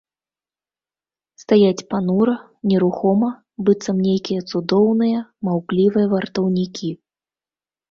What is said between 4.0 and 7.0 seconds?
нейкія цудоўныя, маўклівыя вартаўнікі.